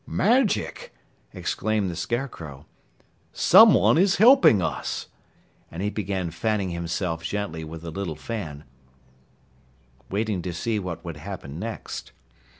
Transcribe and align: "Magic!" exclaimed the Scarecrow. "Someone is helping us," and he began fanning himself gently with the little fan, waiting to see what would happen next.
"Magic!" 0.07 0.91
exclaimed 1.31 1.87
the 1.87 1.95
Scarecrow. 1.95 2.65
"Someone 3.33 3.99
is 3.99 4.15
helping 4.15 4.59
us," 4.59 5.09
and 5.69 5.83
he 5.83 5.91
began 5.91 6.31
fanning 6.31 6.71
himself 6.71 7.21
gently 7.23 7.63
with 7.63 7.83
the 7.83 7.91
little 7.91 8.15
fan, 8.15 8.63
waiting 10.09 10.41
to 10.41 10.53
see 10.53 10.79
what 10.79 11.05
would 11.05 11.17
happen 11.17 11.59
next. 11.59 12.13